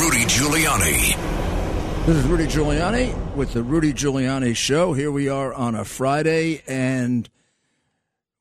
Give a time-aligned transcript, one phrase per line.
[0.00, 1.16] Rudy Giuliani.
[2.04, 4.92] This is Rudy Giuliani with the Rudy Giuliani Show.
[4.92, 7.30] Here we are on a Friday, and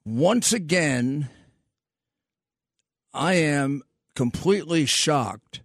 [0.03, 1.29] once again,
[3.13, 3.83] I am
[4.15, 5.61] completely shocked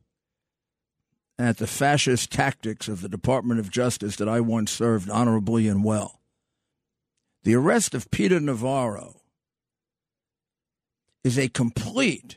[1.38, 5.82] at the fascist tactics of the Department of Justice that I once served honorably and
[5.82, 6.20] well.
[7.44, 9.22] The arrest of Peter Navarro
[11.24, 12.36] is a complete,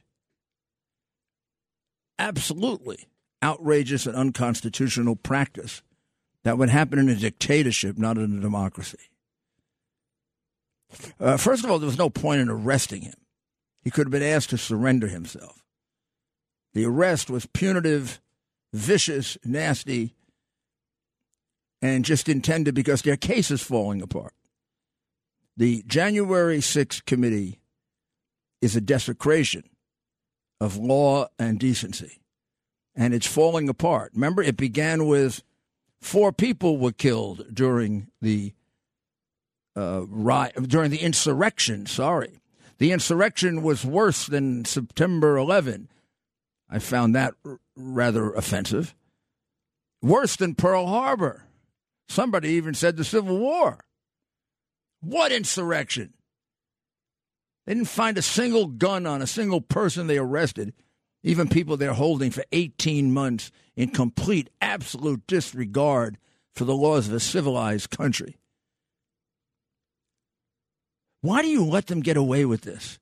[2.18, 3.10] absolutely
[3.44, 5.82] outrageous and unconstitutional practice
[6.44, 8.98] that would happen in a dictatorship, not in a democracy.
[11.20, 13.14] Uh, first of all, there was no point in arresting him.
[13.84, 15.64] He could have been asked to surrender himself.
[16.74, 18.20] The arrest was punitive,
[18.74, 20.16] vicious, nasty,
[21.82, 24.34] and just intended because their case is falling apart.
[25.58, 27.60] The January 6th committee
[28.62, 29.64] is a desecration
[30.60, 32.21] of law and decency
[32.96, 34.12] and it's falling apart.
[34.14, 35.44] Remember, it began with
[36.02, 38.54] four people were killed during the
[39.76, 41.86] uh, riot, during the insurrection.
[41.86, 42.42] Sorry,
[42.78, 45.88] the insurrection was worse than September 11.
[46.70, 48.96] I found that r- rather offensive.
[50.02, 51.44] Worse than Pearl Harbor.
[52.10, 53.86] Somebody even said the Civil War.
[55.02, 56.14] What insurrection?
[57.66, 60.74] They didn't find a single gun on a single person they arrested
[61.24, 66.18] even people they're holding for 18 months in complete, absolute disregard
[66.54, 68.38] for the laws of a civilized country.
[71.22, 73.00] Why do you let them get away with this?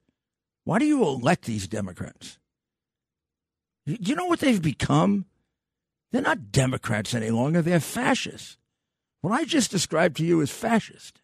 [0.65, 2.37] Why do you elect these Democrats?
[3.85, 5.25] Do you know what they've become?
[6.11, 8.57] They're not Democrats any longer, they're fascists.
[9.21, 11.21] What I just described to you is fascist.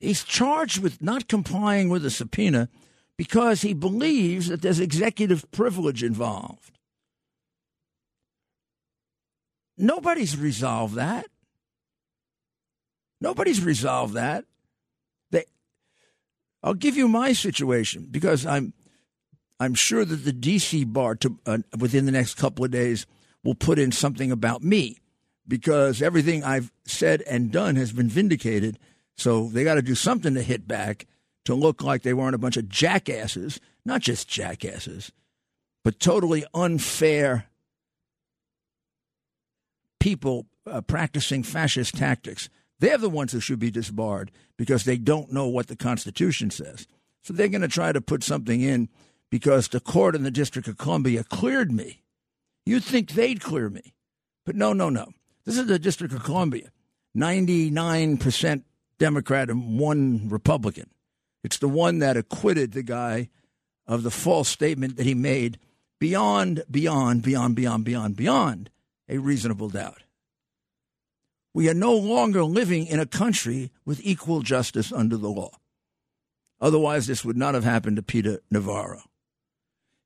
[0.00, 2.68] He's charged with not complying with a subpoena
[3.16, 6.78] because he believes that there's executive privilege involved.
[9.76, 11.26] Nobody's resolved that.
[13.20, 14.44] Nobody's resolved that.
[15.30, 15.44] They,
[16.62, 18.72] I'll give you my situation because I'm,
[19.58, 23.06] I'm sure that the DC bar to, uh, within the next couple of days
[23.42, 24.98] will put in something about me
[25.46, 28.78] because everything I've said and done has been vindicated.
[29.16, 31.06] So they got to do something to hit back
[31.44, 35.12] to look like they weren't a bunch of jackasses, not just jackasses,
[35.82, 37.46] but totally unfair
[40.00, 42.48] people uh, practicing fascist tactics.
[42.78, 46.86] They're the ones who should be disbarred because they don't know what the Constitution says.
[47.22, 48.88] So they're going to try to put something in
[49.30, 52.02] because the court in the District of Columbia cleared me.
[52.66, 53.94] You'd think they'd clear me.
[54.44, 55.12] But no, no, no.
[55.44, 56.70] This is the District of Columbia
[57.16, 58.62] 99%
[58.98, 60.90] Democrat and one Republican.
[61.44, 63.28] It's the one that acquitted the guy
[63.86, 65.58] of the false statement that he made
[66.00, 68.70] beyond, beyond, beyond, beyond, beyond, beyond
[69.08, 70.02] a reasonable doubt.
[71.52, 75.52] We are no longer living in a country with equal justice under the law.
[76.60, 79.02] Otherwise, this would not have happened to Peter Navarro.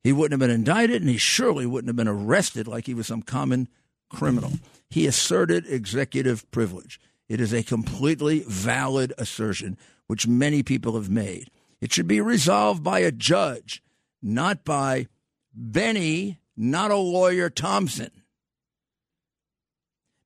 [0.02, 3.06] He wouldn't have been indicted, and he surely wouldn't have been arrested like he was
[3.06, 3.68] some common
[4.10, 4.52] criminal.
[4.90, 7.00] He asserted executive privilege.
[7.28, 11.50] It is a completely valid assertion which many people have made.
[11.80, 13.82] It should be resolved by a judge,
[14.20, 15.06] not by
[15.54, 18.10] Bennie, not a lawyer Thompson.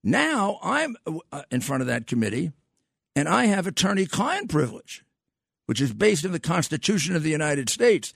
[0.02, 0.96] Now I'm
[1.30, 2.52] uh, in front of that committee,
[3.14, 5.04] and I have attorney client privilege,
[5.66, 8.14] which is based in the Constitution of the United States,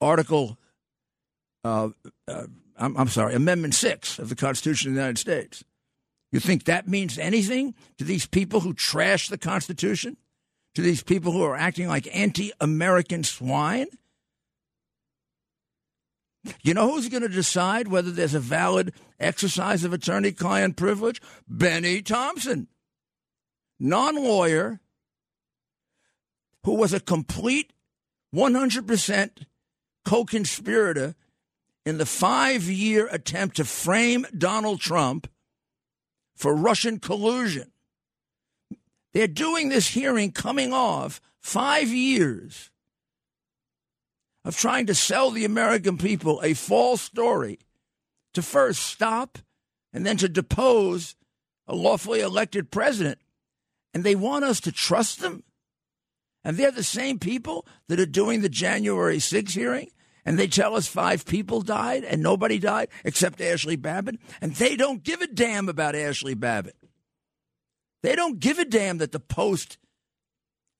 [0.00, 0.58] Article,
[1.64, 1.90] uh,
[2.26, 2.46] uh,
[2.76, 5.62] I'm, I'm sorry, Amendment 6 of the Constitution of the United States.
[6.32, 10.16] You think that means anything to these people who trash the Constitution?
[10.74, 13.88] To these people who are acting like anti American swine?
[16.62, 21.20] You know who's going to decide whether there's a valid exercise of attorney client privilege?
[21.46, 22.68] Bennie Thompson,
[23.78, 24.80] non lawyer,
[26.64, 27.72] who was a complete
[28.34, 29.30] 100%
[30.04, 31.14] co conspirator
[31.84, 35.28] in the five year attempt to frame Donald Trump
[36.34, 37.71] for Russian collusion.
[39.12, 42.70] They're doing this hearing coming off five years
[44.44, 47.58] of trying to sell the American people a false story
[48.34, 49.38] to first stop
[49.92, 51.14] and then to depose
[51.66, 53.18] a lawfully elected president.
[53.94, 55.42] And they want us to trust them?
[56.44, 59.90] And they're the same people that are doing the January 6 hearing?
[60.24, 64.18] And they tell us five people died and nobody died except Ashley Babbitt?
[64.40, 66.76] And they don't give a damn about Ashley Babbitt.
[68.02, 69.78] They don't give a damn that the post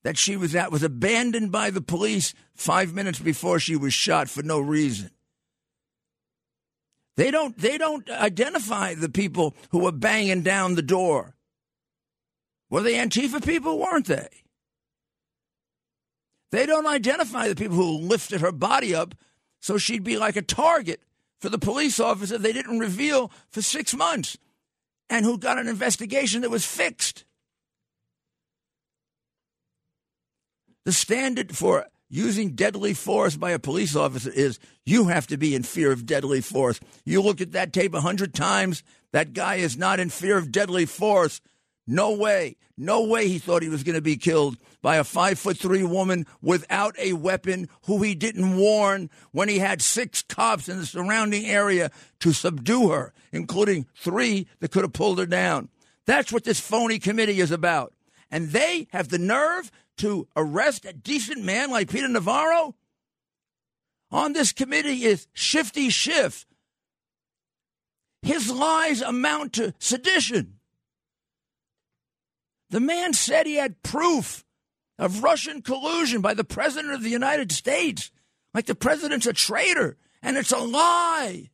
[0.04, 4.28] that she was at was abandoned by the police five minutes before she was shot
[4.28, 5.10] for no reason.
[7.16, 11.36] They don't they don't identify the people who were banging down the door.
[12.70, 13.78] Were they Antifa people?
[13.78, 14.28] Weren't they?
[16.50, 19.14] They don't identify the people who lifted her body up
[19.60, 21.00] so she'd be like a target
[21.38, 24.36] for the police officer they didn't reveal for six months
[25.12, 27.26] and who got an investigation that was fixed.
[30.86, 35.54] The standard for using deadly force by a police officer is you have to be
[35.54, 36.80] in fear of deadly force.
[37.04, 38.82] You look at that tape a hundred times,
[39.12, 41.42] that guy is not in fear of deadly force.
[41.86, 45.38] No way, no way he thought he was going to be killed by a five
[45.38, 50.68] foot three woman without a weapon who he didn't warn when he had six cops
[50.68, 51.90] in the surrounding area
[52.20, 55.68] to subdue her, including three that could have pulled her down.
[56.06, 57.92] That's what this phony committee is about.
[58.30, 62.74] And they have the nerve to arrest a decent man like Peter Navarro?
[64.10, 66.46] On this committee is Shifty Schiff.
[68.22, 70.58] His lies amount to sedition.
[72.72, 74.46] The man said he had proof
[74.98, 78.10] of Russian collusion by the President of the United States,
[78.54, 81.50] like the President's a traitor, and it's a lie.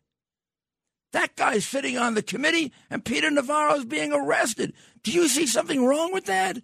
[1.13, 4.75] That guy's sitting on the committee, and Peter Navarro's being arrested.
[5.03, 6.59] Do you see something wrong with that?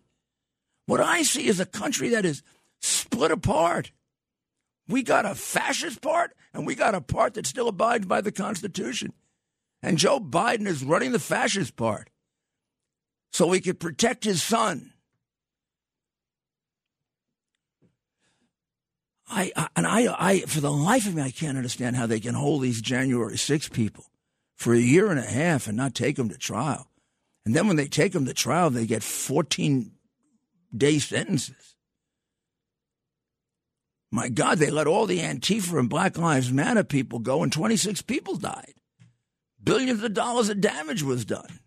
[0.86, 2.44] What I see is a country that is
[2.80, 3.90] split apart.
[4.86, 8.30] We got a fascist part, and we got a part that still abides by the
[8.30, 9.14] Constitution.
[9.82, 12.08] And Joe Biden is running the fascist part
[13.34, 14.92] so he could protect his son.
[19.28, 22.20] I, I, and I, I, for the life of me, I can't understand how they
[22.20, 24.04] can hold these January 6 people
[24.54, 26.88] for a year and a half and not take them to trial.
[27.44, 29.90] And then when they take them to trial, they get 14
[30.76, 31.74] day sentences.
[34.12, 38.02] My God, they let all the Antifa and Black Lives Matter people go, and 26
[38.02, 38.74] people died.
[39.60, 41.58] Billions of dollars of damage was done.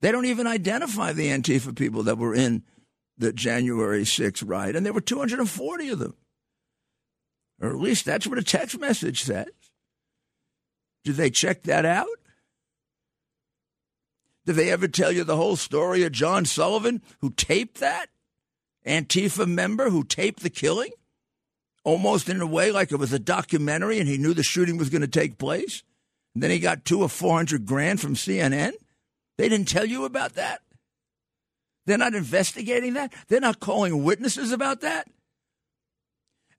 [0.00, 2.62] They don't even identify the Antifa people that were in
[3.18, 6.16] the January 6th riot, and there were 240 of them.
[7.60, 9.48] Or at least that's what a text message says.
[11.04, 12.08] Did they check that out?
[14.46, 18.08] Did they ever tell you the whole story of John Sullivan who taped that?
[18.86, 20.92] Antifa member who taped the killing?
[21.84, 24.88] Almost in a way like it was a documentary and he knew the shooting was
[24.90, 25.82] going to take place?
[26.34, 28.72] And then he got two or four hundred grand from CNN?
[29.40, 30.60] They didn't tell you about that?
[31.86, 33.14] They're not investigating that?
[33.28, 35.08] They're not calling witnesses about that?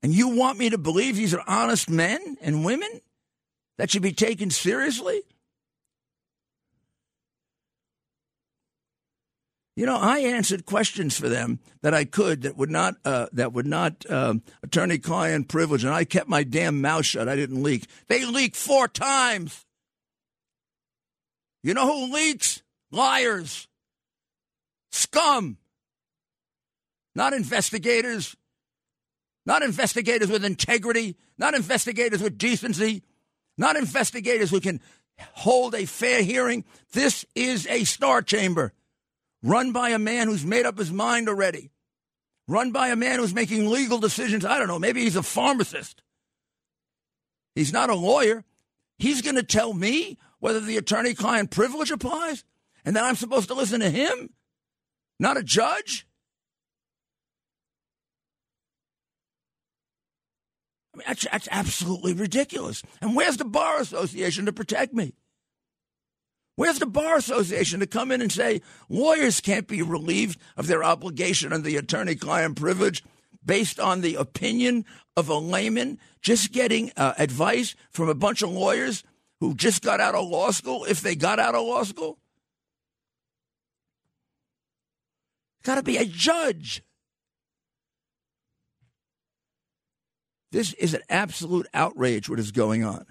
[0.02, 2.90] And you want me to believe these are honest men and women
[3.78, 5.22] that should be taken seriously?
[9.76, 13.52] You know, I answered questions for them that I could that would not uh, that
[13.52, 14.34] would not uh,
[14.64, 17.28] attorney-client privilege, and I kept my damn mouth shut.
[17.28, 17.86] I didn't leak.
[18.08, 19.64] They leaked four times.
[21.62, 22.61] You know who leaks?
[22.92, 23.66] Liars,
[24.92, 25.56] scum,
[27.14, 28.36] not investigators,
[29.44, 33.02] not investigators with integrity, not investigators with decency,
[33.58, 34.80] not investigators who can
[35.32, 36.64] hold a fair hearing.
[36.92, 38.72] This is a star chamber
[39.42, 41.70] run by a man who's made up his mind already,
[42.46, 44.44] run by a man who's making legal decisions.
[44.44, 46.02] I don't know, maybe he's a pharmacist.
[47.54, 48.44] He's not a lawyer.
[48.98, 52.44] He's going to tell me whether the attorney client privilege applies,
[52.84, 54.30] and then I'm supposed to listen to him,
[55.18, 56.06] not a judge.
[60.94, 62.82] I mean, that's, that's absolutely ridiculous.
[63.00, 65.14] And where's the Bar Association to protect me?
[66.56, 68.60] Where's the Bar Association to come in and say
[68.90, 73.02] lawyers can't be relieved of their obligation under the attorney client privilege
[73.44, 74.84] based on the opinion
[75.16, 79.02] of a layman just getting uh, advice from a bunch of lawyers
[79.40, 82.18] who just got out of law school, if they got out of law school?
[85.62, 86.82] Got to be a judge.
[90.50, 93.06] This is an absolute outrage what is going on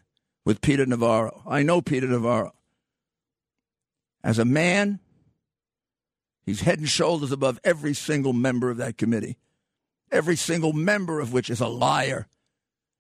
[0.46, 1.41] with Peter Navarro.
[1.48, 2.53] I know Peter Navarro.
[4.24, 5.00] As a man,
[6.46, 9.38] he's head and shoulders above every single member of that committee,
[10.12, 12.27] every single member of which is a liar.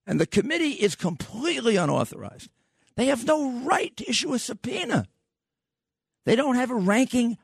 [0.07, 2.49] And the committee is completely unauthorized.
[2.95, 5.07] They have no right to issue a subpoena.
[6.25, 7.37] They don't have a ranking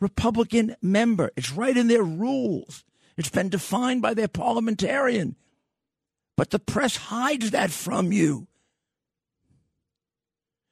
[0.00, 1.30] Republican member.
[1.36, 2.84] It's right in their rules.
[3.16, 5.36] It's been defined by their parliamentarian.
[6.36, 8.46] But the press hides that from you.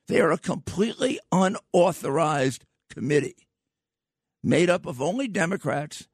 [0.08, 3.48] They are a completely unauthorized committee
[4.42, 6.06] made up of only Democrats.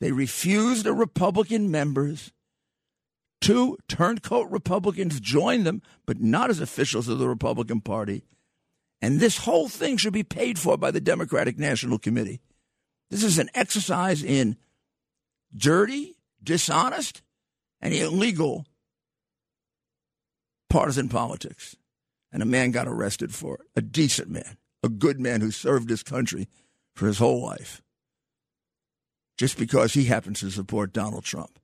[0.00, 2.32] They refuse the Republican members
[3.40, 8.24] Two turncoat Republicans joined them, but not as officials of the Republican Party.
[9.02, 12.40] And this whole thing should be paid for by the Democratic National Committee.
[13.10, 14.56] This is an exercise in
[15.56, 17.22] dirty, dishonest,
[17.80, 18.66] and illegal
[20.68, 21.76] partisan politics.
[22.32, 25.90] And a man got arrested for it, a decent man, a good man who served
[25.90, 26.46] his country
[26.94, 27.82] for his whole life,
[29.36, 31.58] just because he happens to support Donald Trump.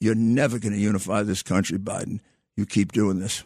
[0.00, 2.20] You're never going to unify this country, Biden.
[2.56, 3.44] You keep doing this.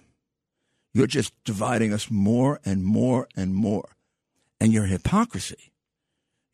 [0.97, 3.97] You're just dividing us more and more and more.
[4.59, 5.71] And your hypocrisy,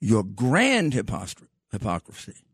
[0.00, 2.44] your grand hypocrisy,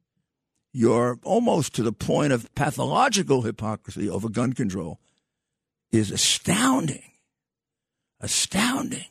[0.70, 5.00] your almost to the point of pathological hypocrisy over gun control
[5.90, 7.10] is astounding.
[8.20, 9.06] Astounding.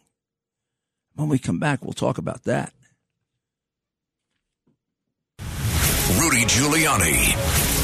[1.16, 2.74] When we come back, we'll talk about that.
[5.40, 7.77] Rudy Giuliani.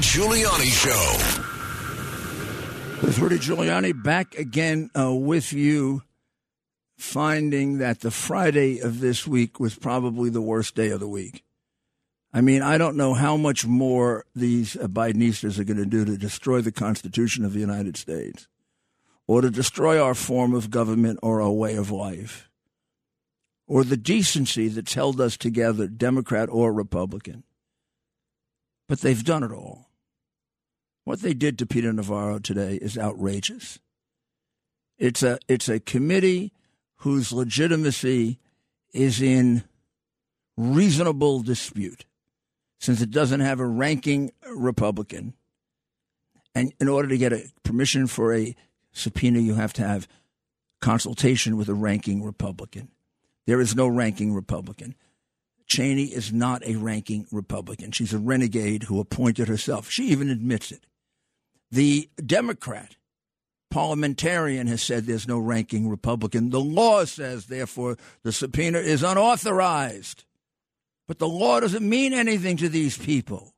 [0.00, 1.16] Giuliani Show.
[3.06, 6.02] With Rudy Giuliani back again uh, with you,
[6.96, 11.44] finding that the Friday of this week was probably the worst day of the week.
[12.32, 16.04] I mean, I don't know how much more these uh, Bidenistas are going to do
[16.04, 18.48] to destroy the Constitution of the United States
[19.26, 22.48] or to destroy our form of government or our way of life
[23.66, 27.44] or the decency that's held us together, Democrat or Republican.
[28.88, 29.89] But they've done it all.
[31.04, 33.78] What they did to Peter Navarro today is outrageous.
[34.98, 36.52] It's a it's a committee
[36.96, 38.38] whose legitimacy
[38.92, 39.64] is in
[40.56, 42.04] reasonable dispute
[42.78, 45.34] since it doesn't have a ranking Republican.
[46.54, 48.54] And in order to get a permission for a
[48.92, 50.08] subpoena, you have to have
[50.80, 52.88] consultation with a ranking Republican.
[53.46, 54.94] There is no ranking Republican.
[55.66, 57.92] Cheney is not a ranking Republican.
[57.92, 59.88] She's a renegade who appointed herself.
[59.88, 60.84] She even admits it.
[61.70, 62.96] The Democrat
[63.70, 66.50] parliamentarian has said there's no ranking Republican.
[66.50, 70.24] The law says, therefore, the subpoena is unauthorized.
[71.06, 73.54] But the law doesn't mean anything to these people.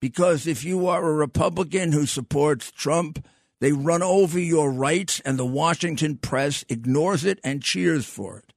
[0.00, 3.24] Because if you are a Republican who supports Trump,
[3.60, 8.52] they run over your rights, and the Washington press ignores it and cheers for it.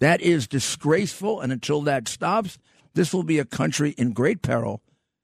[0.00, 2.58] That is disgraceful, and until that stops,
[2.94, 4.82] this will be a country in great peril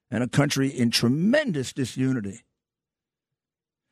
[0.09, 2.43] and a country in tremendous disunity.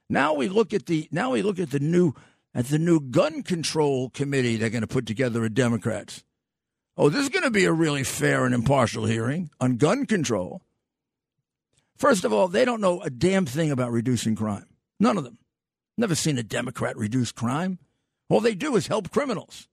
[0.10, 2.14] Now we look at the now we look at the new
[2.54, 6.24] at the new gun control committee they're going to put together with Democrats.
[6.98, 10.62] Oh, this is going to be a really fair and impartial hearing on gun control.
[11.98, 14.68] First of all, they don't know a damn thing about reducing crime.
[15.00, 15.40] None of them.
[15.98, 17.80] Never seen a Democrat reduce crime.
[18.30, 19.68] All they do is help criminals.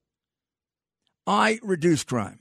[1.25, 2.39] I reduce crime.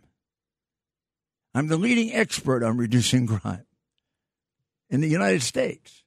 [1.55, 3.67] I'm the leading expert on reducing crime
[4.91, 6.02] in the United States.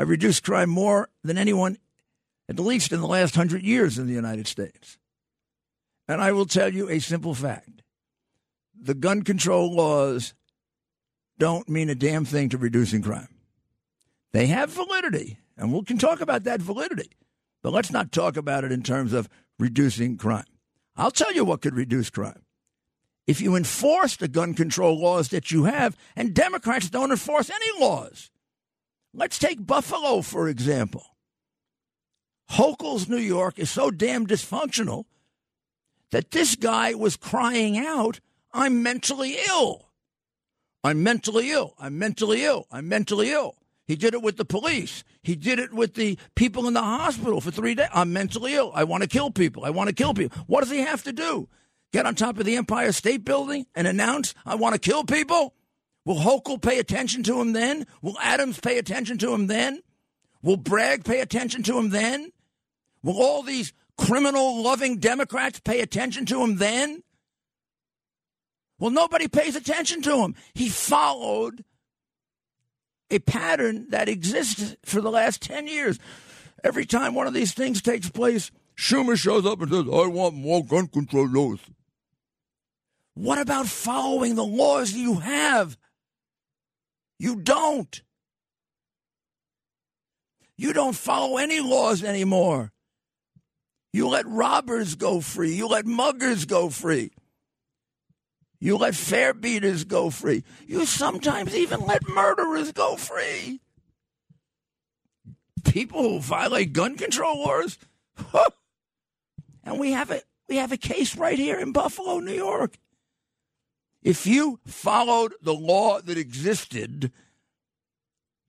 [0.00, 1.76] I've reduced crime more than anyone,
[2.48, 4.96] at least in the last hundred years in the United States.
[6.08, 7.82] And I will tell you a simple fact
[8.74, 10.32] the gun control laws
[11.38, 13.28] don't mean a damn thing to reducing crime.
[14.32, 17.10] They have validity, and we can talk about that validity,
[17.62, 19.28] but let's not talk about it in terms of
[19.58, 20.46] reducing crime.
[20.96, 22.46] I'll tell you what could reduce crime.
[23.26, 27.80] If you enforce the gun control laws that you have, and Democrats don't enforce any
[27.84, 28.30] laws.
[29.12, 31.04] Let's take Buffalo, for example.
[32.52, 35.04] Hochul's, New York is so damn dysfunctional
[36.10, 38.20] that this guy was crying out,
[38.52, 39.90] I'm mentally ill.
[40.82, 41.74] I'm mentally ill.
[41.78, 42.66] I'm mentally ill.
[42.70, 43.56] I'm mentally ill.
[43.86, 45.04] He did it with the police.
[45.22, 47.88] He did it with the people in the hospital for three days.
[47.92, 48.72] I'm mentally ill.
[48.74, 49.64] I want to kill people.
[49.64, 50.42] I want to kill people.
[50.46, 51.48] What does he have to do?
[51.92, 55.54] Get on top of the Empire State Building and announce, I want to kill people?
[56.04, 57.86] Will Hochul pay attention to him then?
[58.02, 59.82] Will Adams pay attention to him then?
[60.42, 62.32] Will Bragg pay attention to him then?
[63.02, 67.02] Will all these criminal loving Democrats pay attention to him then?
[68.78, 70.34] Well, nobody pays attention to him.
[70.54, 71.64] He followed
[73.10, 75.98] a pattern that exists for the last 10 years.
[76.64, 80.34] Every time one of these things takes place, Schumer shows up and says, I want
[80.34, 81.60] more gun control laws.
[83.14, 85.76] What about following the laws you have?
[87.20, 88.02] You don't.
[90.56, 92.72] You don't follow any laws anymore.
[93.92, 95.54] You let robbers go free.
[95.54, 97.10] You let muggers go free.
[98.58, 100.44] You let fare beaters go free.
[100.66, 103.60] You sometimes even let murderers go free.
[105.62, 107.76] People who violate gun control laws.
[109.62, 112.78] And we have a we have a case right here in Buffalo, New York.
[114.02, 117.12] If you followed the law that existed,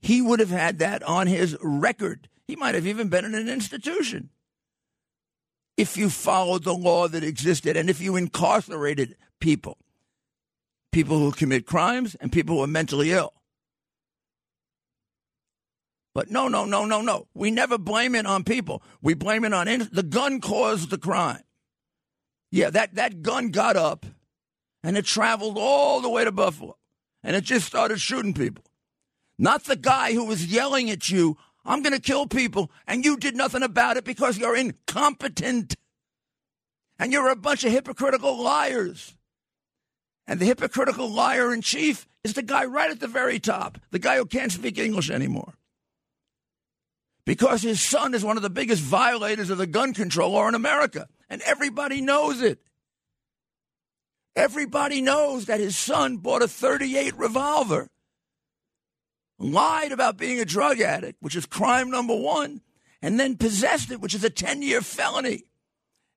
[0.02, 2.30] he would have had that on his record.
[2.48, 4.30] He might have even been in an institution.
[5.78, 9.78] If you followed the law that existed and if you incarcerated people,
[10.92, 13.34] people who commit crimes and people who are mentally ill.
[16.14, 17.28] But no, no, no, no, no.
[17.34, 18.84] We never blame it on people.
[19.02, 21.44] We blame it on in- the gun caused the crime.
[22.52, 24.06] Yeah, that, that gun got up
[24.84, 26.78] and it traveled all the way to Buffalo
[27.24, 28.64] and it just started shooting people.
[29.38, 33.18] Not the guy who was yelling at you, I'm going to kill people, and you
[33.18, 35.76] did nothing about it because you're incompetent.
[36.98, 39.16] And you're a bunch of hypocritical liars.
[40.28, 44.00] And the hypocritical liar in chief is the guy right at the very top, the
[44.00, 45.54] guy who can't speak English anymore
[47.26, 50.56] because his son is one of the biggest violators of the gun control law in
[50.56, 51.08] America.
[51.30, 52.60] And everybody knows it.
[54.36, 57.90] Everybody knows that his son bought a 38 revolver,
[59.38, 62.62] lied about being a drug addict, which is crime number one,
[63.02, 65.44] and then possessed it, which is a 10 year felony.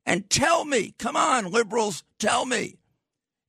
[0.06, 2.76] And tell me, come on, liberals, tell me,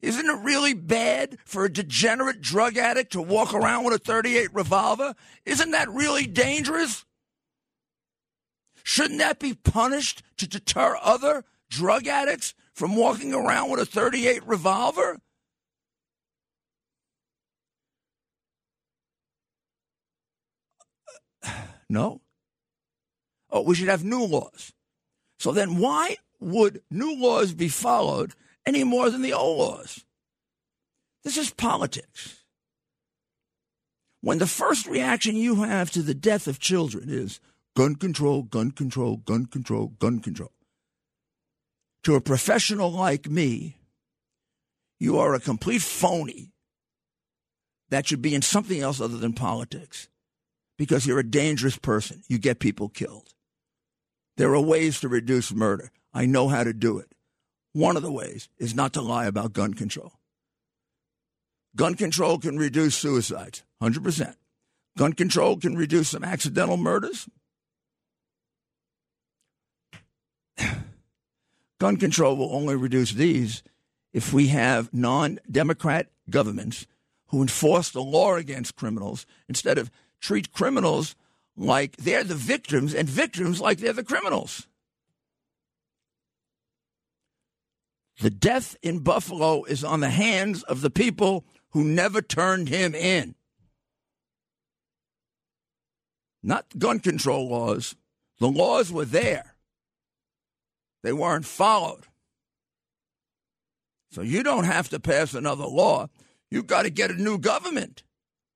[0.02, 4.54] isn't it really bad for a degenerate drug addict to walk around with a 38
[4.54, 5.16] revolver?
[5.46, 7.06] Isn't that really dangerous?
[8.84, 14.46] Shouldn't that be punished to deter other drug addicts from walking around with a 38
[14.46, 15.20] revolver?
[21.88, 22.22] No.
[23.52, 24.74] Oh, we should have new laws.
[25.38, 28.34] So then why would new laws be followed
[28.66, 30.04] any more than the old laws?
[31.24, 32.44] This is politics.
[34.22, 37.40] When the first reaction you have to the death of children is,
[37.76, 40.55] gun control, gun control, gun control, gun control.
[42.06, 43.78] To a professional like me,
[45.00, 46.52] you are a complete phony
[47.90, 50.08] that should be in something else other than politics
[50.78, 52.22] because you're a dangerous person.
[52.28, 53.34] You get people killed.
[54.38, 55.92] There are ways to reduce murder.
[56.14, 57.12] I know how to do it.
[57.74, 60.14] One of the ways is not to lie about gun control.
[61.76, 64.36] Gun control can reduce suicides, 100%.
[64.96, 67.28] Gun control can reduce some accidental murders,
[71.80, 73.64] gun control will only reduce these
[74.14, 76.88] if we have non Democrat governments
[77.28, 81.16] who enforce the law against criminals instead of treat criminals
[81.58, 84.68] like they're the victims and victims like they're the criminals.
[88.22, 92.96] The death in Buffalo is on the hands of the people who never turned him
[92.96, 93.36] in.
[96.42, 97.96] Not gun control laws.
[98.40, 99.55] The laws were there.
[101.06, 102.08] They weren't followed.
[104.10, 106.08] So you don't have to pass another law.
[106.50, 108.02] You've got to get a new government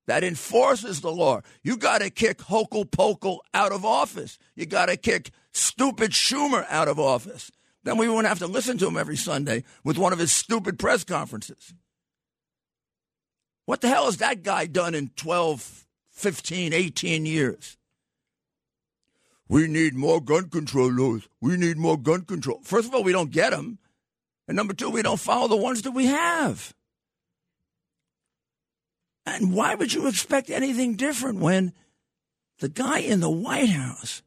[0.08, 1.42] that enforces the law.
[1.62, 4.36] You got to kick Hochul Pokel out of office.
[4.56, 7.52] You got to kick stupid Schumer out of office.
[7.84, 10.76] Then we wouldn't have to listen to him every Sunday with one of his stupid
[10.76, 11.72] press conferences.
[13.64, 17.76] What the hell has that guy done in 12, 15, 18 years?
[19.50, 21.28] We need more gun control laws.
[21.40, 22.60] We need more gun control.
[22.62, 23.80] First of all, we don't get them.
[24.46, 26.72] And number two, we don't follow the ones that we have.
[29.26, 31.72] And why would you expect anything different when
[32.60, 34.22] the guy in the White House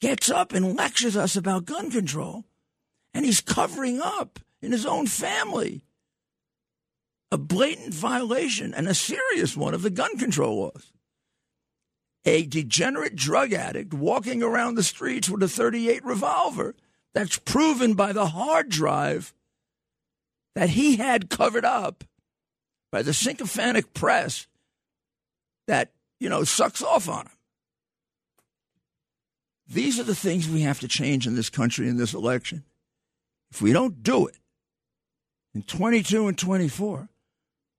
[0.00, 2.44] gets up and lectures us about gun control
[3.14, 5.84] and he's covering up in his own family
[7.30, 10.90] a blatant violation and a serious one of the gun control laws?
[12.26, 16.74] A degenerate drug addict walking around the streets with a 38 revolver
[17.14, 19.32] that's proven by the hard drive
[20.56, 22.04] that he had covered up
[22.90, 24.48] by the sycophantic press
[25.66, 27.32] that, you know, sucks off on him.
[29.68, 32.64] These are the things we have to change in this country in this election.
[33.50, 34.36] If we don't do it
[35.54, 37.08] in 22 and 24,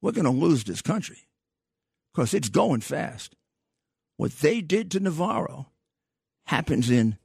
[0.02, 1.28] we're going to lose this country
[2.14, 3.37] because it's going fast.
[4.18, 5.68] What they did to Navarro
[6.48, 7.18] happens in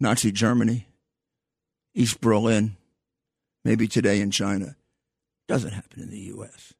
[0.00, 0.86] Nazi Germany,
[1.94, 2.76] East Berlin,
[3.64, 4.76] maybe today in China.
[5.48, 6.74] Doesn't happen in the U.S.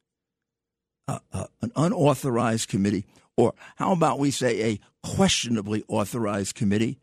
[1.08, 3.04] Uh, uh, an unauthorized committee,
[3.36, 6.98] or how about we say a questionably authorized committee,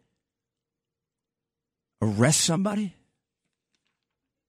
[2.01, 2.95] arrest somebody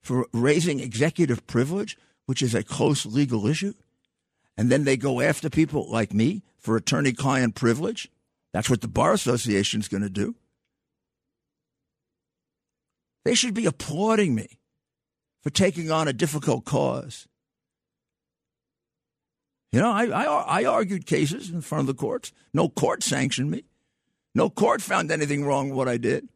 [0.02, 3.74] for raising executive privilege, which is a close legal issue?
[4.56, 8.10] And then they go after people like me for attorney client privilege.
[8.52, 10.34] That's what the Bar Association is going to do.
[13.24, 14.58] They should be applauding me
[15.42, 17.26] for taking on a difficult cause.
[19.72, 22.32] You know, I, I, I argued cases in front of the courts.
[22.54, 23.64] No court sanctioned me.
[24.34, 26.28] No court found anything wrong with what I did.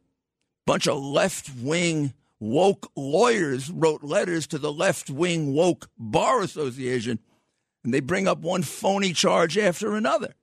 [0.67, 7.19] Bunch of left wing woke lawyers wrote letters to the left wing woke bar association,
[7.83, 10.33] and they bring up one phony charge after another.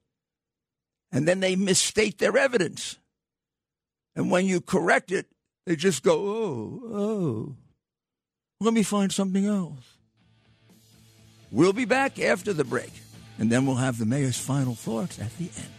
[1.11, 2.99] And then they misstate their evidence.
[4.15, 5.27] And when you correct it,
[5.65, 7.57] they just go, oh, oh,
[8.61, 9.97] let me find something else.
[11.51, 12.93] We'll be back after the break,
[13.39, 15.78] and then we'll have the mayor's final thoughts at the end.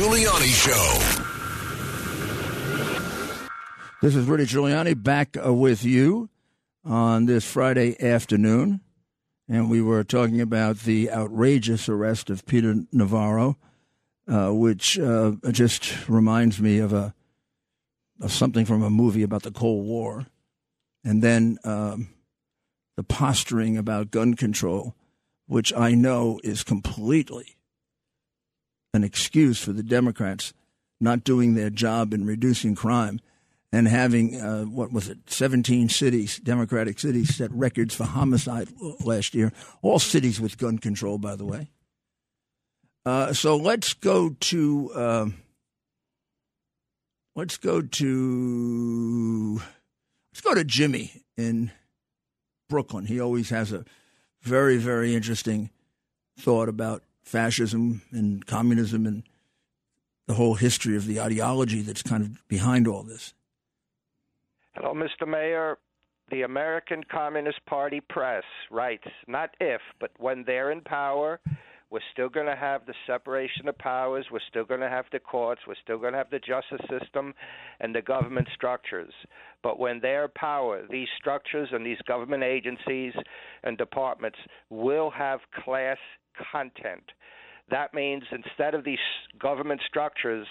[0.00, 0.92] Giuliani Show.
[4.00, 6.30] This is Rudy Giuliani back uh, with you
[6.86, 8.80] on this Friday afternoon.
[9.46, 13.58] And we were talking about the outrageous arrest of Peter Navarro,
[14.26, 17.12] uh, which uh, just reminds me of a
[18.22, 20.28] of something from a movie about the Cold War.
[21.04, 22.08] And then um,
[22.96, 24.94] the posturing about gun control,
[25.46, 27.58] which I know is completely
[28.92, 30.52] an excuse for the Democrats
[31.00, 33.20] not doing their job in reducing crime
[33.72, 38.68] and having uh, what was it, 17 cities, Democratic cities, set records for homicide
[39.04, 39.52] last year.
[39.80, 41.70] All cities with gun control, by the way.
[43.06, 45.26] Uh, so let's go to uh,
[47.34, 49.62] let's go to
[50.32, 51.70] let's go to Jimmy in
[52.68, 53.06] Brooklyn.
[53.06, 53.84] He always has a
[54.42, 55.70] very very interesting
[56.38, 59.22] thought about fascism and communism and
[60.26, 63.34] the whole history of the ideology that's kind of behind all this.
[64.74, 65.26] Hello, Mr.
[65.26, 65.78] Mayor.
[66.30, 71.40] The American Communist Party press writes not if, but when they're in power,
[71.90, 74.26] we're still going to have the separation of powers.
[74.30, 75.62] We're still going to have the courts.
[75.66, 77.34] We're still going to have the justice system
[77.80, 79.12] and the government structures.
[79.64, 83.12] But when they're power, these structures and these government agencies
[83.64, 84.38] and departments
[84.68, 85.98] will have class
[86.52, 87.04] content.
[87.70, 88.98] That means instead of these
[89.38, 90.46] government structures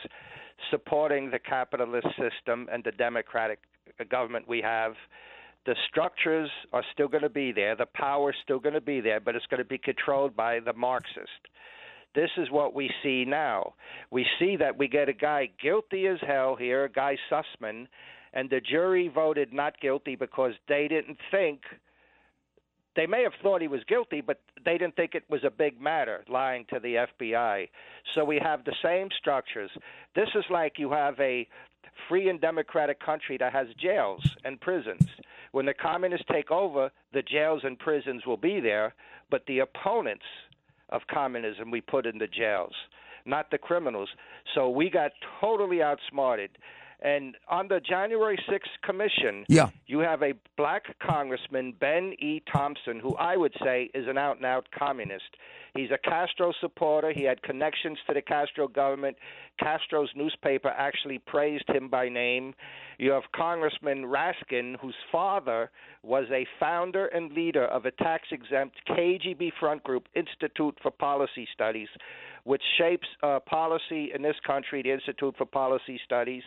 [0.71, 3.59] supporting the capitalist system and the democratic
[4.09, 4.93] government we have,
[5.65, 9.01] the structures are still going to be there, the power is still going to be
[9.01, 11.47] there, but it's going to be controlled by the Marxist.
[12.15, 13.73] This is what we see now.
[14.09, 17.87] We see that we get a guy guilty as hell here, a guy Sussmann,
[18.33, 21.61] and the jury voted not guilty because they didn't think
[22.99, 25.79] they may have thought he was guilty, but they didn't think it was a big
[25.79, 27.69] matter lying to the FBI.
[28.13, 29.71] So we have the same structures.
[30.15, 31.47] This is like you have a
[32.09, 35.07] free and democratic country that has jails and prisons.
[35.53, 38.93] When the communists take over, the jails and prisons will be there,
[39.31, 40.25] but the opponents
[40.89, 42.73] of communism we put in the jails,
[43.25, 44.09] not the criminals.
[44.53, 46.51] So we got totally outsmarted.
[47.01, 49.69] And on the January 6th commission, yeah.
[49.87, 52.41] you have a black congressman, Ben E.
[52.51, 55.37] Thompson, who I would say is an out and out communist.
[55.75, 57.13] He's a Castro supporter.
[57.13, 59.17] He had connections to the Castro government.
[59.59, 62.53] Castro's newspaper actually praised him by name.
[62.97, 65.71] You have Congressman Raskin, whose father
[66.03, 71.47] was a founder and leader of a tax exempt KGB front group, Institute for Policy
[71.53, 71.89] Studies,
[72.43, 76.43] which shapes uh, policy in this country, the Institute for Policy Studies.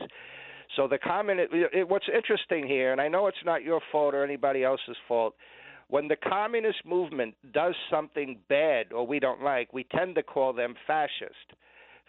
[0.77, 1.41] So the comment,
[1.89, 5.35] what's interesting here, and I know it's not your fault or anybody else's fault,
[5.89, 10.55] when the communist movement does something bad or we don't like, we tend to call
[10.55, 11.53] them fascist.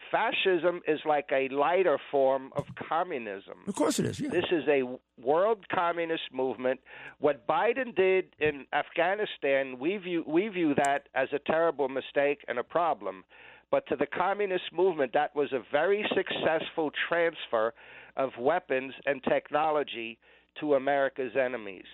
[0.09, 3.55] Fascism is like a lighter form of communism.
[3.67, 4.19] Of course it is.
[4.19, 4.29] Yeah.
[4.29, 4.83] This is a
[5.21, 6.79] world communist movement.
[7.19, 12.59] What Biden did in Afghanistan, we view we view that as a terrible mistake and
[12.59, 13.23] a problem.
[13.71, 17.73] But to the communist movement, that was a very successful transfer
[18.17, 20.17] of weapons and technology
[20.59, 21.85] to America's enemies.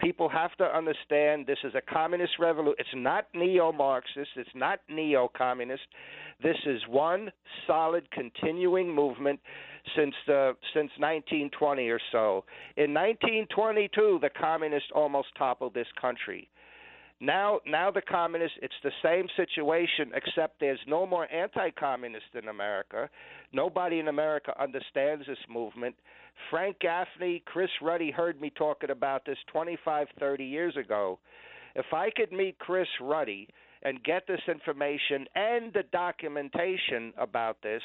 [0.00, 2.76] People have to understand this is a communist revolution.
[2.78, 5.82] It's not neo Marxist, it's not neo communist.
[6.42, 7.30] This is one
[7.66, 9.38] solid continuing movement
[9.96, 12.44] since the since 1920 or so.
[12.76, 16.48] In 1922, the communists almost toppled this country.
[17.22, 23.08] Now, now the communists, it's the same situation, except there's no more anti-communist in America.
[23.52, 25.94] Nobody in America understands this movement.
[26.50, 31.20] Frank Gaffney, Chris Ruddy heard me talking about this 25, 30 years ago.
[31.76, 33.48] If I could meet Chris Ruddy
[33.84, 37.82] and get this information and the documentation about this,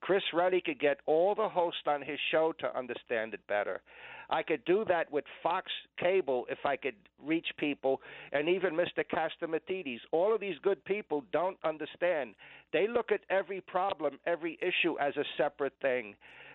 [0.00, 3.82] Chris Ruddy could get all the hosts on his show to understand it better.
[4.30, 8.00] I could do that with Fox Cable if I could reach people,
[8.32, 9.02] and even Mr.
[9.04, 10.00] Catsimatidis.
[10.12, 12.34] All of these good people don't understand.
[12.72, 16.14] They look at every problem, every issue as a separate thing.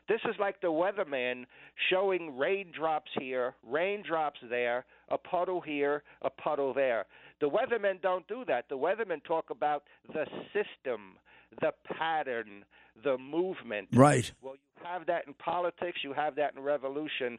[0.09, 1.45] This is like the weatherman
[1.89, 7.05] showing raindrops here, raindrops there, a puddle here, a puddle there.
[7.39, 8.65] The weathermen don't do that.
[8.69, 9.83] The weathermen talk about
[10.13, 11.15] the system,
[11.61, 12.65] the pattern,
[13.03, 13.89] the movement.
[13.93, 14.31] Right.
[14.41, 15.99] Well, you have that in politics.
[16.03, 17.37] You have that in revolution.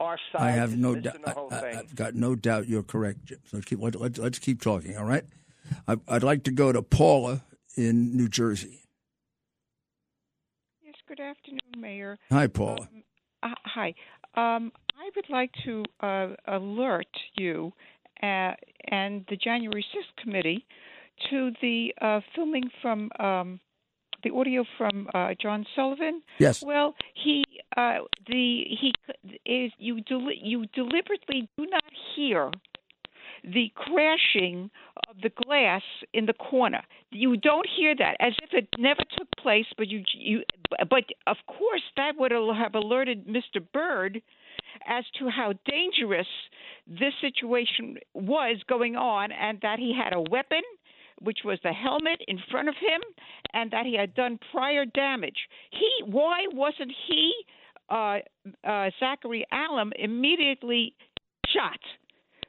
[0.00, 1.16] Our side I have is no doubt.
[1.52, 3.38] I, have got no doubt you're correct, Jim.
[3.44, 4.96] So let's keep let, let, let's keep talking.
[4.96, 5.24] All right.
[5.86, 7.44] I, I'd like to go to Paula
[7.76, 8.80] in New Jersey.
[10.82, 12.18] Yes, good afternoon, Mayor.
[12.30, 12.88] Hi, Paula.
[12.92, 13.02] Um,
[13.42, 13.94] uh, hi.
[14.34, 17.72] Um, I would like to uh, alert you
[18.22, 18.52] uh,
[18.88, 20.64] and the January 6th committee
[21.30, 23.60] to the uh, filming from um,
[24.22, 26.22] the audio from uh, John Sullivan.
[26.38, 26.62] yes.
[26.62, 27.44] Well, he
[27.76, 28.92] uh, the he
[29.46, 32.50] is you deli- you deliberately do not hear
[33.44, 34.70] the crashing
[35.08, 35.82] of the glass
[36.12, 36.82] in the corner.
[37.10, 40.42] You don't hear that as if it never took place, but you you
[40.88, 43.60] but of course that would have alerted Mr.
[43.72, 44.22] Byrd
[44.86, 46.26] as to how dangerous
[46.86, 50.62] this situation was going on and that he had a weapon
[51.20, 53.00] which was the helmet in front of him
[53.52, 55.48] and that he had done prior damage.
[55.70, 57.32] He why wasn't he
[57.90, 58.18] uh,
[58.64, 60.94] uh, Zachary Alam immediately
[61.48, 61.80] shot?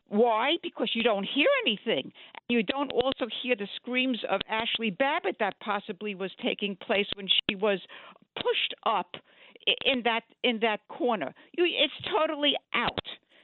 [0.07, 0.57] Why?
[0.61, 2.11] Because you don't hear anything.
[2.49, 7.27] You don't also hear the screams of Ashley Babbitt that possibly was taking place when
[7.27, 7.79] she was
[8.35, 9.15] pushed up
[9.85, 11.33] in that in that corner.
[11.57, 12.99] You, it's totally out.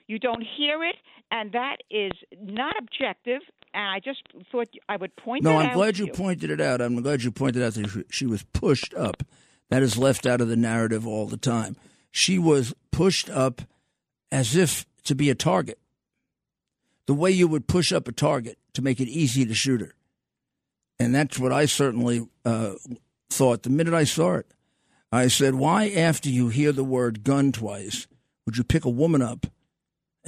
[0.10, 0.96] You don't hear it,
[1.30, 3.42] and that is not objective.
[3.76, 5.44] And I just thought I would point.
[5.44, 6.82] No, I'm glad to you pointed it out.
[6.82, 9.22] I'm glad you pointed out that she- she was pushed up.
[9.70, 11.76] That is left out of the narrative all the time.
[12.10, 13.62] She was pushed up
[14.32, 15.78] as if to be a target.
[17.06, 19.94] The way you would push up a target to make it easy to shoot her.
[20.98, 22.74] And that's what I certainly uh,
[23.30, 24.52] thought the minute I saw it.
[25.12, 28.08] I said, why, after you hear the word gun twice,
[28.48, 29.46] would you pick a woman up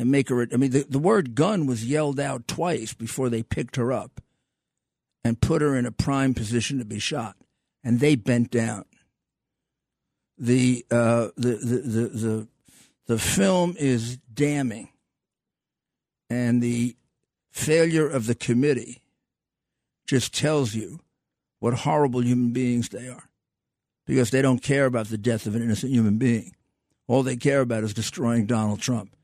[0.02, 0.48] and make her?
[0.52, 4.20] I mean, the, the word gun was yelled out twice before they picked her up
[5.24, 7.36] and put her in a prime position to be shot.
[7.84, 8.86] And they bent down.
[10.40, 12.48] The, uh, the, the, the, the,
[13.06, 14.90] the film is damning.
[16.32, 16.96] And the
[17.52, 19.04] failure of the committee
[20.08, 21.00] just tells you
[21.60, 23.30] what horrible human beings they are
[24.08, 26.56] because they don't care about the death of an innocent human being.
[27.08, 29.16] All they care about is destroying Donald Trump,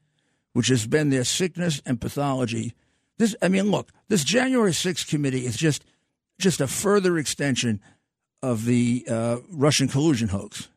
[0.58, 2.74] which has been their sickness and pathology.
[3.20, 5.86] This, I mean, look, this January 6th committee is just
[6.40, 7.80] just a further extension
[8.42, 10.70] of the uh, Russian collusion hoax.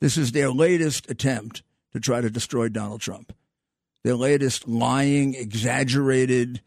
[0.00, 3.34] This is their latest attempt to try to destroy Donald Trump.
[4.04, 6.62] Their latest lying, exaggerated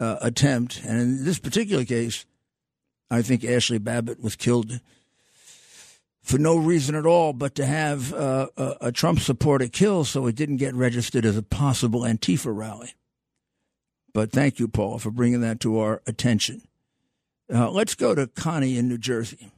[0.00, 0.80] uh, attempt.
[0.82, 2.24] And in this particular case,
[3.10, 4.80] I think Ashley Babbitt was killed
[6.28, 10.26] for no reason at all but to have uh, a, a Trump supporter killed so
[10.26, 12.92] it didn't get registered as a possible Antifa rally.
[14.12, 16.62] But thank you, Paul, for bringing that to our attention.
[17.52, 19.50] Uh, let's go to Connie in New Jersey.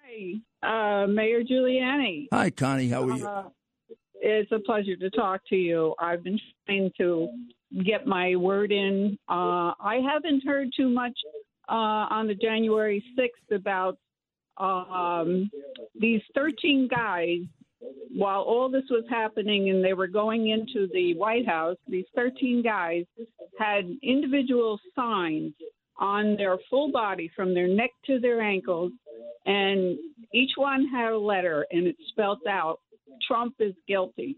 [0.00, 2.28] Hi, uh, Mayor Giuliani.
[2.32, 2.88] Hi, Connie.
[2.88, 3.26] How are you?
[3.26, 3.44] Uh,
[4.14, 5.94] it's a pleasure to talk to you.
[5.98, 7.28] I've been trying to
[7.84, 9.18] get my word in.
[9.28, 11.18] Uh, I haven't heard too much
[11.68, 13.98] uh, on the January 6th about
[14.58, 15.50] um,
[15.98, 17.40] these 13 guys.
[18.16, 22.62] While all this was happening and they were going into the White House, these 13
[22.62, 23.04] guys
[23.58, 25.52] had individual signs
[25.98, 28.92] on their full body from their neck to their ankles,
[29.44, 29.98] and
[30.32, 32.80] each one had a letter and it spelled out
[33.26, 34.36] Trump is guilty.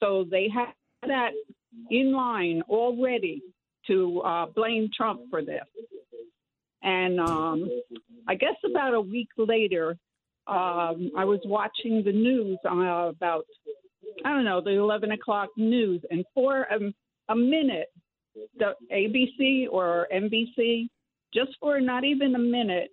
[0.00, 0.72] So they had
[1.06, 1.30] that
[1.90, 3.42] in line already
[3.86, 5.64] to uh, blame Trump for this.
[6.82, 7.68] And um,
[8.28, 9.96] I guess about a week later,
[10.46, 13.44] um, I was watching the news uh, about,
[14.24, 16.78] I don't know, the 11 o'clock news, and for a,
[17.32, 17.88] a minute,
[18.58, 20.88] the ABC or NBC,
[21.34, 22.90] just for not even a minute,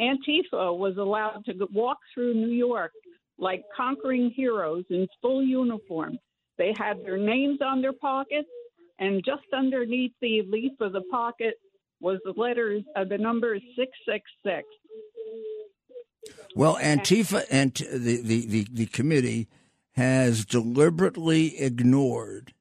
[0.00, 2.92] Antifa was allowed to walk through New York
[3.38, 6.18] like conquering heroes in full uniform.
[6.56, 8.48] They had their names on their pockets,
[8.98, 11.54] and just underneath the leaf of the pocket
[12.00, 14.66] was the letters of the number 666.
[16.54, 19.48] Well, Antifa and the, the, the, the committee
[19.92, 22.54] has deliberately ignored,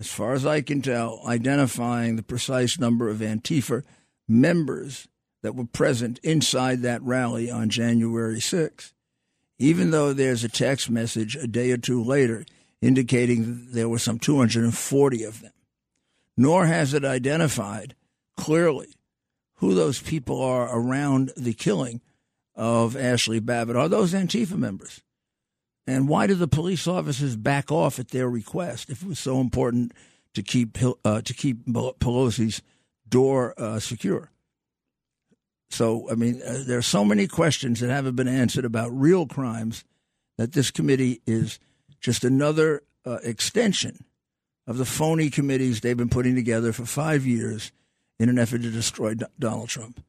[0.00, 3.84] as far as I can tell, identifying the precise number of Antifa
[4.28, 5.08] members
[5.42, 8.92] that were present inside that rally on January 6th,
[9.58, 12.44] even though there's a text message a day or two later
[12.80, 15.52] indicating there were some 240 of them.
[16.36, 17.94] Nor has it identified
[18.36, 18.94] clearly
[19.56, 22.00] who those people are around the killing
[22.54, 23.76] of Ashley Babbitt.
[23.76, 25.02] Are those Antifa members?
[25.86, 29.40] And why did the police officers back off at their request if it was so
[29.40, 29.92] important
[30.34, 32.62] to keep uh, to keep Pelosi's
[33.08, 34.30] door uh, secure?
[35.70, 39.26] So, I mean, uh, there are so many questions that haven't been answered about real
[39.26, 39.84] crimes
[40.38, 41.58] that this committee is
[42.00, 44.04] just another uh, extension
[44.66, 47.72] of the phony committees they've been putting together for five years
[48.18, 50.02] in an effort to destroy D- Donald Trump.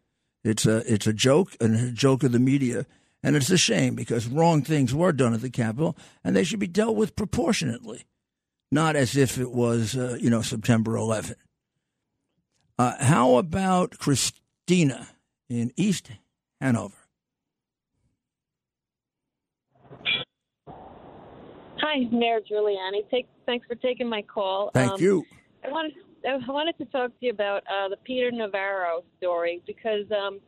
[0.43, 2.85] It's a it's a joke and a joke of the media,
[3.23, 6.59] and it's a shame because wrong things were done at the Capitol, and they should
[6.59, 8.05] be dealt with proportionately,
[8.71, 11.35] not as if it was uh, you know September 11.
[12.77, 15.07] Uh, how about Christina
[15.49, 16.11] in East
[16.61, 16.95] Hanover?
[21.77, 23.09] Hi, Mayor Giuliani.
[23.09, 24.71] Take, thanks for taking my call.
[24.73, 25.25] Thank um, you.
[25.63, 25.93] I wanted
[26.27, 30.39] I wanted to talk to you about uh, the Peter Navarro story because um,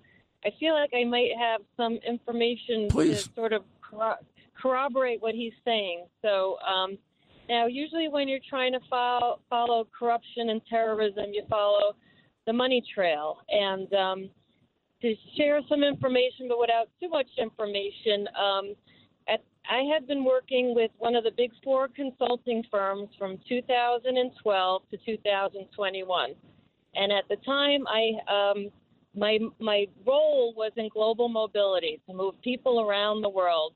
[0.45, 3.23] I feel like I might have some information Please.
[3.23, 4.17] to sort of corro-
[4.59, 6.05] corroborate what he's saying.
[6.21, 6.97] So um,
[7.49, 11.93] now, usually when you're trying to follow, follow corruption and terrorism, you follow
[12.45, 13.37] the money trail.
[13.49, 14.29] And um,
[15.01, 18.75] to share some information, but without too much information, um,
[19.69, 24.97] I had been working with one of the big four consulting firms from 2012 to
[25.05, 26.35] 2021,
[26.95, 28.69] and at the time, I um,
[29.15, 33.73] my my role was in global mobility to move people around the world,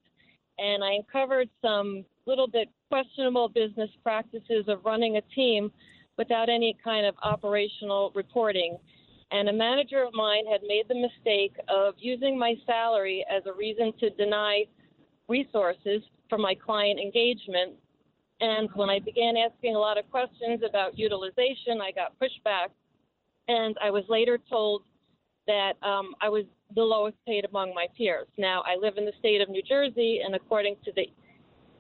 [0.58, 5.72] and I uncovered some little bit questionable business practices of running a team
[6.18, 8.78] without any kind of operational reporting.
[9.32, 13.54] And a manager of mine had made the mistake of using my salary as a
[13.54, 14.66] reason to deny
[15.32, 17.74] resources for my client engagement.
[18.42, 22.70] And when I began asking a lot of questions about utilization, I got pushback.
[23.48, 24.84] And I was later told
[25.48, 28.28] that um, I was the lowest paid among my peers.
[28.38, 31.08] Now, I live in the state of New Jersey, and according to the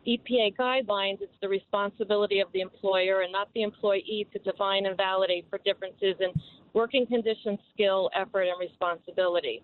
[0.07, 4.97] EPA guidelines, it's the responsibility of the employer and not the employee to define and
[4.97, 6.31] validate for differences in
[6.73, 9.61] working conditions, skill, effort, and responsibility.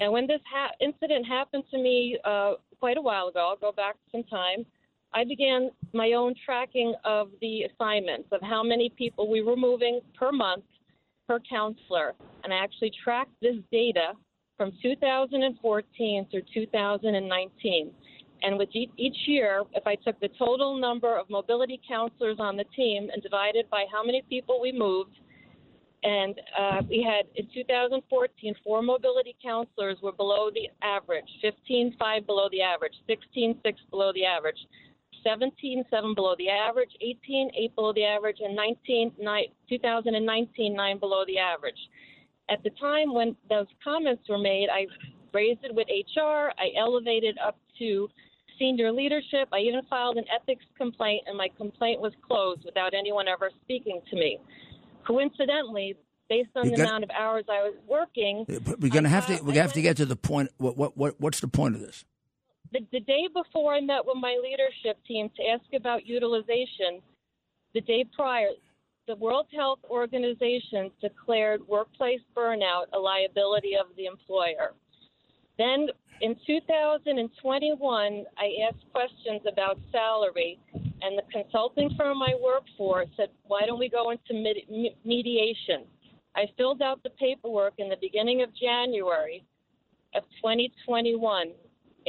[0.00, 3.72] And when this ha- incident happened to me uh, quite a while ago, I'll go
[3.72, 4.66] back some time,
[5.14, 10.02] I began my own tracking of the assignments of how many people we were moving
[10.14, 10.64] per month
[11.26, 12.12] per counselor.
[12.42, 14.12] And I actually tracked this data
[14.58, 17.90] from 2014 through 2019.
[18.42, 22.64] And with each year, if I took the total number of mobility counselors on the
[22.76, 25.16] team and divided by how many people we moved,
[26.04, 32.26] and uh, we had in 2014 four mobility counselors were below the average 15 5
[32.26, 34.58] below the average 16 6 below the average
[35.24, 40.98] 17 7 below the average 18 8 below the average and 19 9, 2019 9
[40.98, 41.78] below the average.
[42.50, 44.86] At the time when those comments were made i
[45.32, 48.08] raised it with hr i elevated up to
[48.58, 53.26] senior leadership i even filed an ethics complaint and my complaint was closed without anyone
[53.26, 54.38] ever speaking to me
[55.06, 55.96] coincidentally,
[56.28, 59.12] based on You the got- amount of hours I was working, We're going to I
[59.12, 59.42] have to.
[59.42, 60.50] We have to get to the point.
[60.58, 62.04] What, what, what, what's the point of this?
[62.72, 67.00] the, the day before I met with my leadership team to ask about utilization,
[67.72, 68.48] the day prior,
[69.06, 74.72] the World Health Organization declared workplace burnout a liability of the employer.
[75.56, 75.88] Then
[76.20, 80.58] in 2021, I asked questions about salary,
[81.04, 85.84] and the consulting firm I worked for said, Why don't we go into med- mediation?
[86.34, 89.44] I filled out the paperwork in the beginning of January
[90.14, 91.52] of 2021.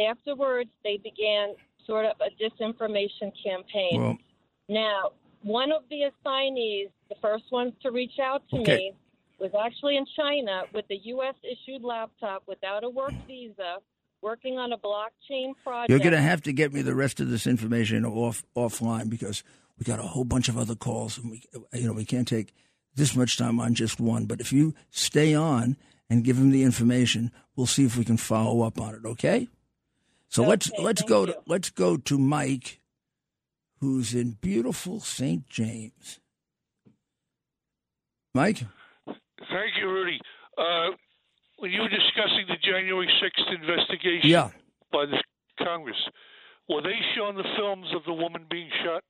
[0.10, 1.56] Afterwards, they began
[1.86, 4.02] sort of a disinformation campaign.
[4.02, 4.18] Well,
[4.70, 5.12] Now,
[5.44, 8.76] one of the assignees, the first ones to reach out to Okay.
[8.78, 8.94] me,
[9.40, 11.36] was actually in China with a U.S.
[11.44, 13.78] issued laptop without a work visa,
[14.22, 15.90] working on a blockchain project.
[15.90, 19.44] you're going to have to get me the rest of this information off offline because
[19.78, 21.44] we got a whole bunch of other calls, and we,
[21.74, 22.54] you know, we can't take
[22.96, 24.26] this much time on just one.
[24.26, 25.78] But if you stay on
[26.10, 29.06] and give him the information, we'll see if we can follow up on it.
[29.06, 29.48] Okay.
[30.30, 31.28] So let's let's thank go you.
[31.28, 32.82] to let's go to Mike,
[33.80, 35.48] who's in beautiful St.
[35.48, 36.20] James.
[38.34, 38.64] Mike.
[39.06, 40.20] Thank you, Rudy.
[40.58, 40.92] Uh,
[41.58, 44.50] when you were discussing the January 6th investigation Yeah.
[44.92, 45.22] by the
[45.58, 45.98] Congress,
[46.70, 49.04] were they shown the films of the woman being shot?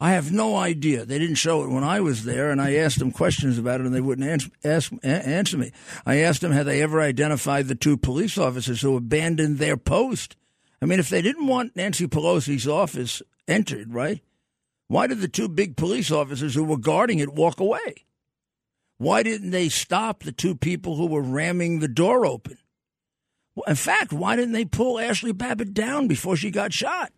[0.00, 1.04] I have no idea.
[1.04, 3.86] They didn't show it when I was there, and I asked them questions about it,
[3.86, 5.72] and they wouldn't answer, ask, answer me.
[6.06, 10.36] I asked them, had they ever identified the two police officers who abandoned their post?
[10.80, 14.22] I mean, if they didn't want Nancy Pelosi's office entered, right?
[14.86, 18.06] Why did the two big police officers who were guarding it walk away?
[18.98, 22.58] Why didn't they stop the two people who were ramming the door open?
[23.66, 27.12] In fact, why didn't they pull Ashley Babbitt down before she got shot?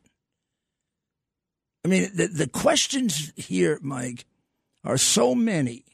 [1.84, 4.26] I mean, the, the questions here, Mike,
[4.84, 5.84] are so many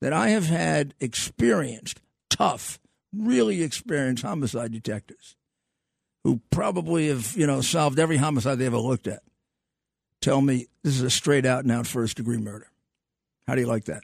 [0.00, 2.78] that I have had experienced, tough,
[3.14, 5.36] really experienced homicide detectives
[6.24, 9.22] who probably have, you know, solved every homicide they ever looked at
[10.22, 12.68] tell me this is a straight out and out first degree murder.
[13.46, 14.02] How do you like that?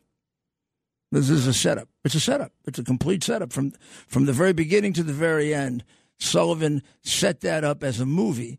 [1.10, 1.88] This is a setup.
[2.04, 2.52] It's a setup.
[2.66, 3.72] It's a complete setup from
[4.06, 5.84] from the very beginning to the very end.
[6.18, 8.58] Sullivan set that up as a movie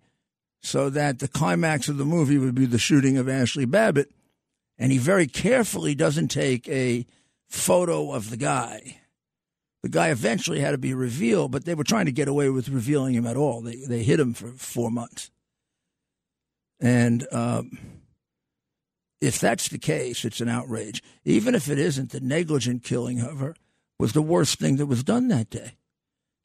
[0.61, 4.11] so that the climax of the movie would be the shooting of Ashley Babbitt.
[4.77, 7.05] And he very carefully doesn't take a
[7.49, 9.01] photo of the guy.
[9.83, 12.69] The guy eventually had to be revealed, but they were trying to get away with
[12.69, 13.61] revealing him at all.
[13.61, 15.31] They, they hid him for four months.
[16.81, 17.77] And um,
[19.21, 21.03] if that's the case, it's an outrage.
[21.25, 23.55] Even if it isn't, the negligent killing of her
[23.99, 25.73] was the worst thing that was done that day.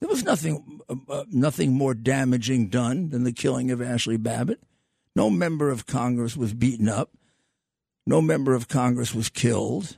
[0.01, 4.61] There was nothing, uh, uh, nothing more damaging done than the killing of Ashley Babbitt.
[5.16, 7.11] No member of Congress was beaten up.
[8.07, 9.97] No member of Congress was killed.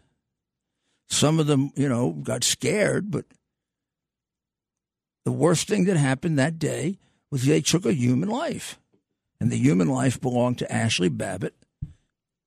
[1.09, 3.24] Some of them, you know, got scared, but
[5.24, 6.99] the worst thing that happened that day
[7.31, 8.79] was they took a human life.
[9.41, 11.55] And the human life belonged to Ashley Babbitt,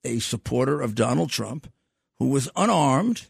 [0.03, 1.71] a supporter of Donald Trump,
[2.17, 3.27] who was unarmed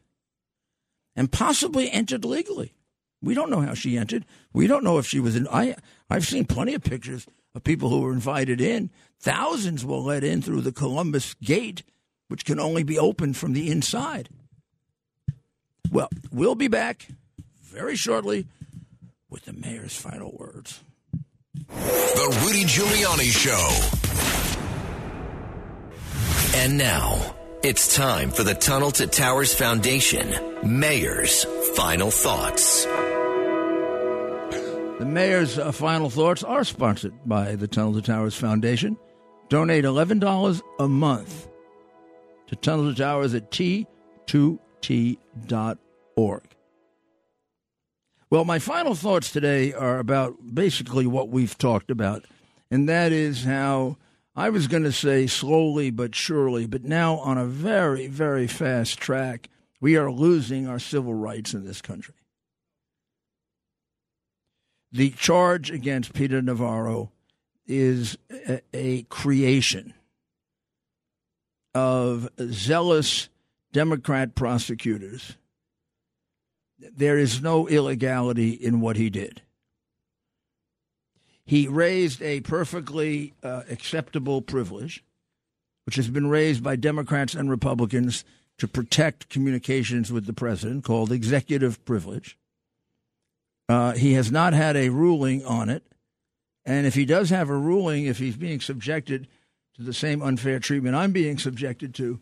[1.16, 2.74] and possibly entered legally.
[3.22, 4.26] We don't know how she entered.
[4.54, 5.48] We don't know if she was in.
[5.50, 5.76] I
[6.10, 8.90] I've seen plenty of pictures of people who were invited in.
[9.20, 11.84] Thousands were let in through the Columbus Gate,
[12.30, 14.30] which can only be opened from the inside.
[15.92, 17.08] Well, we'll be back
[17.62, 18.48] very shortly
[19.30, 20.82] with the mayor's final words.
[21.54, 24.09] The Rudy Giuliani Show.
[26.56, 30.34] And now it's time for the Tunnel to Towers Foundation
[30.64, 31.46] Mayor's
[31.76, 32.86] Final Thoughts.
[35.00, 38.98] The mayor's uh, final thoughts are sponsored by the Tunnel to Towers Foundation.
[39.48, 41.48] Donate $11 a month
[42.48, 43.88] to Tunnel to Towers at t2t.org.
[48.32, 52.26] Well, my final thoughts today are about basically what we've talked about,
[52.70, 53.98] and that is how
[54.40, 58.98] I was going to say slowly but surely, but now on a very, very fast
[58.98, 59.50] track,
[59.82, 62.16] we are losing our civil rights in this country.
[64.94, 67.12] The charge against Peter Navarro
[67.68, 69.94] is a, a creation
[71.76, 73.28] of zealous
[73.74, 75.36] Democrat prosecutors.
[76.80, 79.42] There is no illegality in what he did.
[81.50, 85.04] He raised a perfectly uh, acceptable privilege,
[85.88, 88.24] which has been raised by Democrats and Republicans
[88.60, 92.38] to protect communications with the president, called executive privilege.
[93.68, 95.82] Uh, he has not had a ruling on it.
[96.66, 99.28] And if he does have a ruling, if he's being subjected
[99.76, 102.20] to the same unfair treatment I'm being subjected to,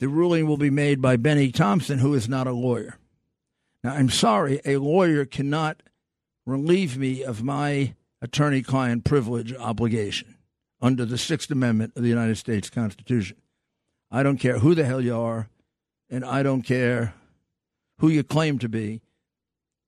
[0.00, 2.98] the ruling will be made by Bennie Thompson, who is not a lawyer.
[3.82, 5.82] Now, I'm sorry, a lawyer cannot
[6.44, 10.36] relieve me of my attorney client privilege obligation
[10.80, 13.36] under the Sixth Amendment of the United States Constitution.
[14.10, 15.48] I don't care who the hell you are,
[16.10, 17.14] and I don't care
[17.98, 19.00] who you claim to be,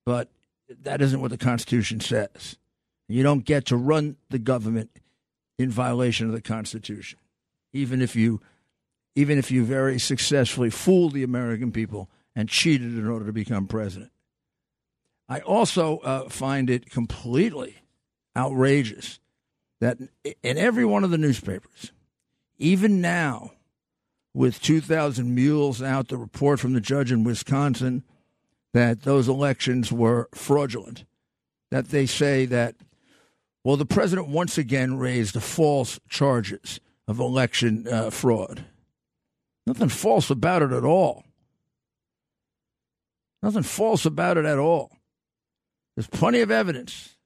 [0.04, 0.28] but
[0.82, 2.56] that isn't what the Constitution says.
[3.08, 4.90] You don't get to run the government
[5.58, 7.18] in violation of the Constitution,
[7.72, 8.40] even if you,
[9.14, 13.66] even if you very successfully fooled the American people and cheated in order to become
[13.66, 14.10] president.
[15.28, 17.76] I also uh, find it completely
[18.38, 19.18] outrageous
[19.80, 19.98] that
[20.42, 21.92] in every one of the newspapers,
[22.58, 23.52] even now,
[24.34, 28.04] with 2,000 mules out, the report from the judge in Wisconsin
[28.72, 31.04] that those elections were fraudulent,
[31.70, 32.76] that they say that,
[33.64, 38.64] well, the president once again raised false charges of election uh, fraud.
[39.66, 41.24] Nothing false about it at all.
[43.42, 44.90] Nothing false about it at all.
[45.94, 47.16] There's plenty of evidence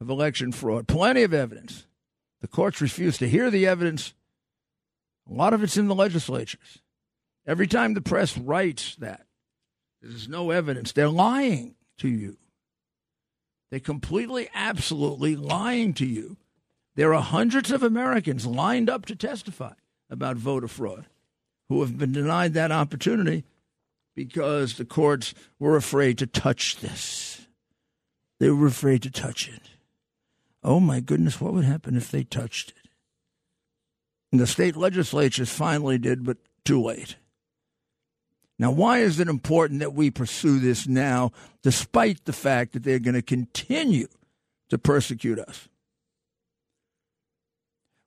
[0.00, 1.86] of election fraud, plenty of evidence.
[2.40, 4.14] The courts refuse to hear the evidence.
[5.28, 6.82] A lot of it's in the legislatures.
[7.46, 9.26] Every time the press writes that,
[10.02, 10.92] there's no evidence.
[10.92, 12.36] They're lying to you.
[13.70, 16.36] They're completely, absolutely lying to you.
[16.94, 19.72] There are hundreds of Americans lined up to testify.
[20.08, 21.06] about voter fraud,
[21.68, 23.44] who have been denied that opportunity
[24.14, 27.46] because the courts were afraid to touch this.
[28.38, 29.62] They were afraid to touch it.
[30.66, 32.90] Oh my goodness, what would happen if they touched it?
[34.32, 37.14] And the state legislatures finally did, but too late.
[38.58, 41.30] Now, why is it important that we pursue this now,
[41.62, 44.08] despite the fact that they're going to continue
[44.70, 45.68] to persecute us?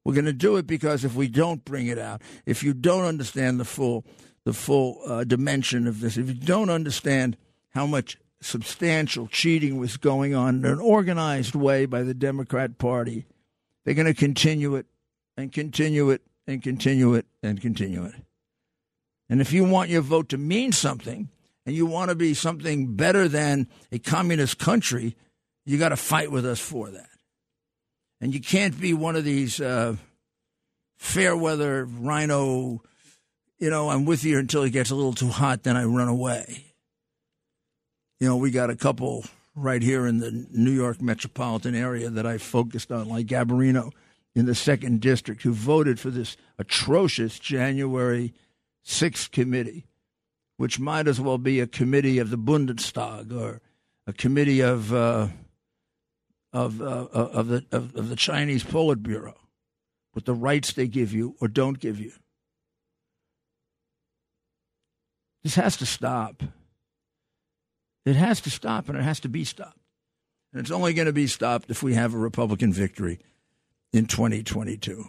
[0.03, 3.05] We're going to do it because if we don't bring it out, if you don't
[3.05, 4.05] understand the full,
[4.43, 7.37] the full uh, dimension of this, if you don't understand
[7.69, 13.25] how much substantial cheating was going on in an organized way by the Democrat Party,
[13.83, 14.85] they're going to continue it
[15.37, 18.15] and continue it and continue it and continue it.
[19.29, 21.29] And if you want your vote to mean something
[21.65, 25.15] and you want to be something better than a communist country,
[25.65, 27.09] you got to fight with us for that.
[28.21, 29.95] And you can't be one of these uh,
[30.97, 32.81] fair weather RINO,
[33.59, 36.07] you know, I'm with you until it gets a little too hot, then I run
[36.07, 36.68] away.
[38.19, 42.25] You know, we got a couple right here in the New York metropolitan area that
[42.25, 43.91] I focused on, like Garbarino
[44.35, 48.33] in the second district, who voted for this atrocious January
[48.85, 49.85] 6th committee,
[50.57, 53.61] which might as well be a committee of the Bundestag or
[54.05, 55.27] a committee of uh,
[56.51, 59.35] of, uh, of the of, of the Chinese Politburo,
[60.13, 62.11] with the rights they give you or don't give you.
[65.43, 66.43] This has to stop.
[68.05, 69.77] It has to stop, and it has to be stopped.
[70.51, 73.19] And it's only going to be stopped if we have a Republican victory
[73.93, 75.05] in 2022.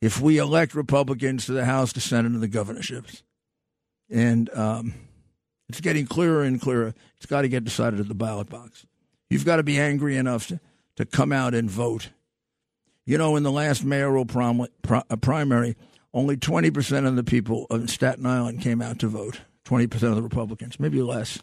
[0.00, 3.22] If we elect Republicans to the House, the Senate, and the governorships.
[4.10, 4.94] And um,
[5.68, 6.94] it's getting clearer and clearer.
[7.16, 8.84] It's got to get decided at the ballot box.
[9.30, 10.60] You've got to be angry enough to,
[10.96, 12.10] to come out and vote.
[13.06, 15.76] You know, in the last mayoral prom, uh, primary,
[16.12, 19.40] only 20% of the people of Staten Island came out to vote.
[19.64, 21.38] 20% of the Republicans, maybe less.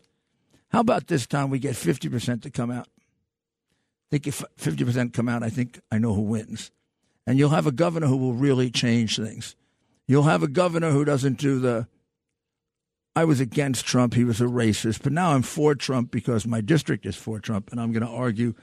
[0.70, 2.88] How about this time we get 50% to come out?
[2.88, 6.72] I think if 50% come out, I think I know who wins.
[7.28, 9.56] And you'll have a governor who will really change things.
[10.08, 11.88] You'll have a governor who doesn't do the,
[13.16, 16.62] I was against Trump, he was a racist, but now I'm for Trump because my
[16.62, 18.56] district is for Trump, and I'm going to argue.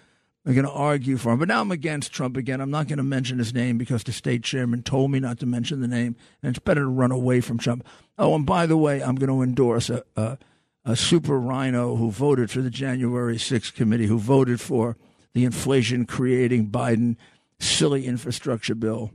[0.44, 1.40] I'm going to argue for him.
[1.40, 2.60] But now I'm against Trump again.
[2.60, 5.46] I'm not going to mention his name because the state chairman told me not to
[5.46, 7.84] mention the name, and it's better to run away from Trump.
[8.16, 10.38] Oh, and by the way, I'm going to endorse a, a
[10.86, 14.96] a super RINO who voted for the January 6th committee, who voted for
[15.34, 17.16] the inflation creating Biden
[17.58, 19.10] silly infrastructure bill.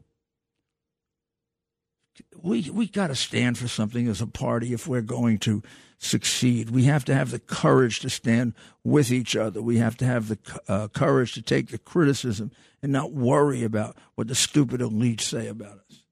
[2.43, 5.63] We we got to stand for something as a party if we're going to
[5.97, 6.69] succeed.
[6.71, 8.53] We have to have the courage to stand
[8.83, 9.61] with each other.
[9.61, 12.51] We have to have the uh, courage to take the criticism
[12.83, 16.03] and not worry about what the stupid elites say about us.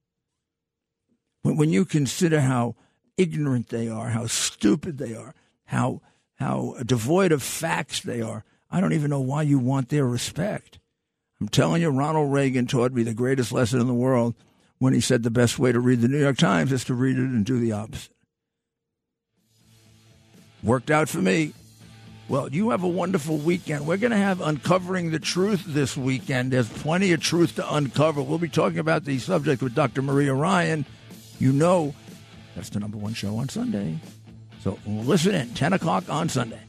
[1.42, 2.76] When, when you consider how
[3.16, 5.34] ignorant they are, how stupid they are,
[5.70, 6.00] how
[6.34, 8.44] how devoid of facts they are.
[8.70, 10.80] I don't even know why you want their respect.
[11.40, 14.34] I'm telling you, Ronald Reagan taught me the greatest lesson in the world
[14.78, 17.16] when he said the best way to read the New York Times is to read
[17.16, 18.12] it and do the opposite.
[20.64, 21.54] Worked out for me.
[22.28, 23.86] Well, you have a wonderful weekend.
[23.86, 26.52] We're going to have Uncovering the Truth this weekend.
[26.52, 28.22] There's plenty of truth to uncover.
[28.22, 30.02] We'll be talking about the subject with Dr.
[30.02, 30.84] Maria Ryan.
[31.38, 31.94] You know,
[32.56, 34.00] that's the number one show on Sunday.
[34.60, 36.60] So listen in, 10 o'clock on Sunday.